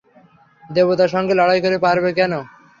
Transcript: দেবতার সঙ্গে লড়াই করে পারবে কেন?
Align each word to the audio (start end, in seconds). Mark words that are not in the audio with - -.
দেবতার 0.63 1.09
সঙ্গে 1.15 1.33
লড়াই 1.39 1.59
করে 1.65 1.77
পারবে 1.85 2.09
কেন? 2.17 2.33